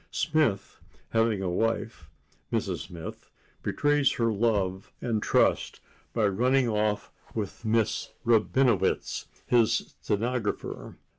[0.09, 0.79] Smith,
[1.09, 2.09] having a wife,
[2.51, 2.79] Mrs.
[2.87, 3.29] Smith,
[3.61, 5.79] betrays her love and trust
[6.11, 10.97] by running off with Miss Rabinowitz, his stenographer.